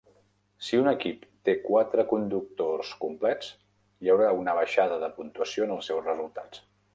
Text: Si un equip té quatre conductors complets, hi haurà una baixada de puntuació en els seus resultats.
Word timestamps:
Si 0.67 0.77
un 0.83 0.87
equip 0.91 1.27
té 1.49 1.53
quatre 1.65 2.05
conductors 2.13 2.93
complets, 3.03 3.51
hi 4.07 4.11
haurà 4.15 4.31
una 4.39 4.57
baixada 4.61 4.99
de 5.05 5.11
puntuació 5.19 5.69
en 5.69 5.77
els 5.77 5.93
seus 5.93 6.05
resultats. 6.11 6.65